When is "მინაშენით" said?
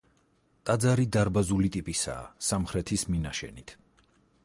3.15-3.77